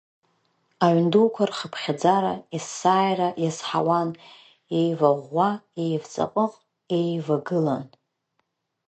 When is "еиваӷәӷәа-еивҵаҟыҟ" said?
4.77-6.53